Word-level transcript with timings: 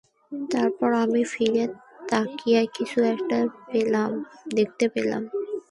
তারপর 0.51 0.89
আমি 1.03 1.21
ফিরে 1.33 1.63
তাকিয়ে 2.09 2.61
কিছু 2.75 2.99
একটা 3.13 3.37
দেখতে 4.57 4.85
পেলাম। 4.93 5.21